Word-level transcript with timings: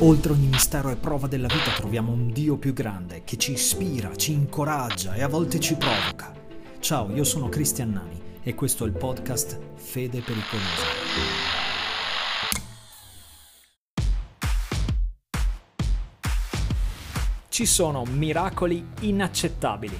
Oltre 0.00 0.32
ogni 0.32 0.46
mistero 0.46 0.90
e 0.90 0.96
prova 0.96 1.26
della 1.26 1.48
vita 1.48 1.72
troviamo 1.72 2.12
un 2.12 2.30
Dio 2.30 2.56
più 2.56 2.72
grande 2.72 3.24
che 3.24 3.36
ci 3.36 3.52
ispira, 3.52 4.14
ci 4.14 4.32
incoraggia 4.32 5.14
e 5.14 5.22
a 5.22 5.28
volte 5.28 5.58
ci 5.58 5.74
provoca. 5.74 6.32
Ciao, 6.78 7.12
io 7.12 7.24
sono 7.24 7.48
Cristian 7.48 7.90
Nani 7.90 8.20
e 8.42 8.54
questo 8.54 8.84
è 8.84 8.86
il 8.86 8.92
podcast 8.92 9.58
Fede 9.74 10.20
Pericolosa. 10.20 10.86
Ci 17.48 17.66
sono 17.66 18.04
miracoli 18.04 18.86
inaccettabili, 19.00 19.98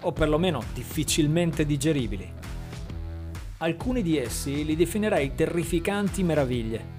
o 0.00 0.12
perlomeno 0.12 0.64
difficilmente 0.74 1.64
digeribili. 1.64 2.32
Alcuni 3.58 4.02
di 4.02 4.18
essi 4.18 4.64
li 4.64 4.74
definirei 4.74 5.34
terrificanti 5.34 6.24
meraviglie 6.24 6.98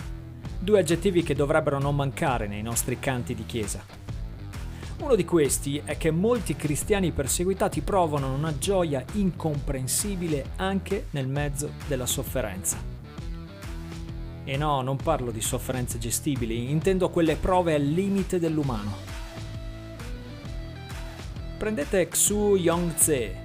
due 0.64 0.80
aggettivi 0.80 1.24
che 1.24 1.34
dovrebbero 1.34 1.80
non 1.80 1.96
mancare 1.96 2.48
nei 2.48 2.62
nostri 2.62 3.00
canti 3.00 3.34
di 3.34 3.48
chiesa. 3.48 3.84
Uno 5.00 5.16
di 5.16 5.26
questi 5.26 5.82
è 5.84 5.98
che 5.98 6.12
molti 6.12 6.56
cristiani 6.56 7.12
perseguitati 7.12 7.82
provano 7.82 8.32
una 8.32 8.56
gioia 8.56 9.04
incomprensibile 9.14 10.52
anche 10.58 11.08
nel 11.12 11.28
mezzo 11.28 11.72
della 11.88 12.06
sofferenza. 12.06 12.78
E 14.44 14.58
no, 14.58 14.82
non 14.82 14.98
parlo 14.98 15.32
di 15.32 15.42
sofferenze 15.42 15.98
gestibili, 15.98 16.70
intendo 16.70 17.10
quelle 17.10 17.36
prove 17.36 17.74
al 17.74 17.82
limite 17.82 18.38
dell'umano. 18.38 18.94
Prendete 21.58 22.08
Xu 22.08 22.56
Yongtze, 22.56 23.36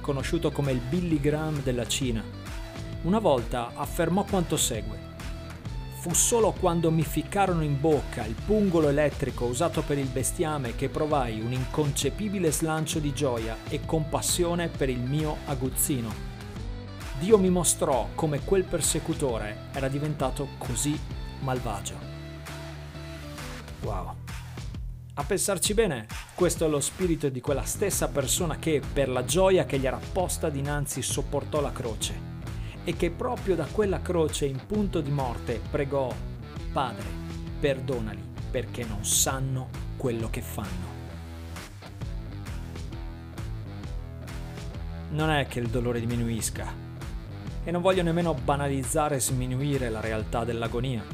conosciuto 0.00 0.50
come 0.50 0.72
il 0.72 0.80
Billy 0.80 1.20
Graham 1.20 1.62
della 1.62 1.86
Cina. 1.86 2.24
Una 3.02 3.18
volta 3.18 3.72
affermò 3.74 4.24
quanto 4.24 4.56
segue. 4.56 5.11
Fu 6.02 6.12
solo 6.14 6.50
quando 6.50 6.90
mi 6.90 7.04
ficcarono 7.04 7.62
in 7.62 7.80
bocca 7.80 8.26
il 8.26 8.34
pungolo 8.34 8.88
elettrico 8.88 9.44
usato 9.44 9.82
per 9.82 9.98
il 9.98 10.08
bestiame 10.08 10.74
che 10.74 10.88
provai 10.88 11.40
un 11.40 11.52
inconcepibile 11.52 12.50
slancio 12.50 12.98
di 12.98 13.12
gioia 13.12 13.56
e 13.68 13.86
compassione 13.86 14.66
per 14.66 14.88
il 14.88 14.98
mio 14.98 15.36
aguzzino. 15.44 16.12
Dio 17.20 17.38
mi 17.38 17.50
mostrò 17.50 18.08
come 18.16 18.40
quel 18.40 18.64
persecutore 18.64 19.68
era 19.72 19.86
diventato 19.86 20.48
così 20.58 20.98
malvagio. 21.38 21.94
Wow. 23.82 24.14
A 25.14 25.22
pensarci 25.22 25.72
bene, 25.72 26.08
questo 26.34 26.64
è 26.64 26.68
lo 26.68 26.80
spirito 26.80 27.28
di 27.28 27.40
quella 27.40 27.62
stessa 27.62 28.08
persona 28.08 28.56
che, 28.56 28.82
per 28.92 29.08
la 29.08 29.24
gioia 29.24 29.64
che 29.66 29.78
gli 29.78 29.86
era 29.86 30.00
posta 30.12 30.48
dinanzi, 30.48 31.00
sopportò 31.00 31.60
la 31.60 31.70
croce 31.70 32.31
e 32.84 32.96
che 32.96 33.10
proprio 33.10 33.54
da 33.54 33.66
quella 33.66 34.00
croce 34.00 34.46
in 34.46 34.60
punto 34.66 35.00
di 35.00 35.10
morte 35.10 35.60
pregò, 35.70 36.12
Padre, 36.72 37.06
perdonali 37.60 38.30
perché 38.50 38.84
non 38.84 39.04
sanno 39.04 39.68
quello 39.96 40.28
che 40.28 40.42
fanno. 40.42 40.90
Non 45.10 45.30
è 45.30 45.46
che 45.46 45.60
il 45.60 45.68
dolore 45.68 46.00
diminuisca, 46.00 46.72
e 47.64 47.70
non 47.70 47.82
voglio 47.82 48.02
nemmeno 48.02 48.34
banalizzare 48.34 49.16
e 49.16 49.20
sminuire 49.20 49.88
la 49.88 50.00
realtà 50.00 50.44
dell'agonia, 50.44 51.04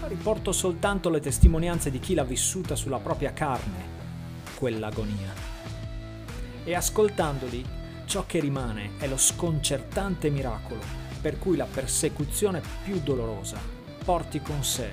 ma 0.00 0.06
riporto 0.06 0.52
soltanto 0.52 1.10
le 1.10 1.20
testimonianze 1.20 1.90
di 1.90 1.98
chi 1.98 2.14
l'ha 2.14 2.24
vissuta 2.24 2.76
sulla 2.76 2.98
propria 2.98 3.32
carne, 3.32 3.96
quell'agonia. 4.54 5.32
E 6.62 6.74
ascoltandoli, 6.74 7.64
ciò 8.04 8.24
che 8.26 8.38
rimane 8.38 8.92
è 8.98 9.08
lo 9.08 9.16
sconcertante 9.16 10.30
miracolo 10.30 11.07
per 11.20 11.38
cui 11.38 11.56
la 11.56 11.66
persecuzione 11.66 12.62
più 12.84 13.00
dolorosa 13.00 13.58
porti 14.04 14.40
con 14.40 14.64
sé, 14.64 14.88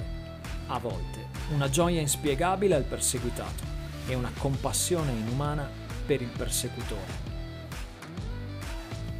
a 0.67 0.77
volte, 0.77 1.27
una 1.53 1.69
gioia 1.69 2.01
inspiegabile 2.01 2.75
al 2.75 2.83
perseguitato 2.83 3.63
e 4.07 4.15
una 4.15 4.31
compassione 4.37 5.11
inumana 5.11 5.69
per 6.05 6.21
il 6.21 6.29
persecutore. 6.35 7.33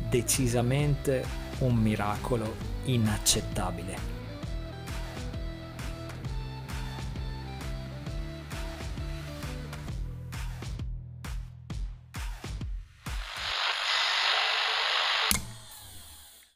Decisamente 0.10 1.26
un 1.60 1.76
miracolo 1.76 2.56
inaccettabile. 2.86 3.98